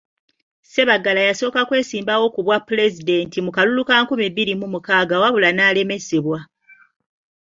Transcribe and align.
Ssebaggala 0.63 1.21
yasooka 1.27 1.61
kwesimbawo 1.69 2.25
ku 2.35 2.41
bwa 2.45 2.57
Pulezidenti 2.67 3.37
mu 3.45 3.51
kalulu 3.55 3.83
ka 3.89 3.95
nkumi 4.01 4.25
bbiri 4.31 4.53
mu 4.61 4.67
mukaaga 4.73 5.15
wabula 5.21 5.49
n'alemesebwa. 5.53 6.39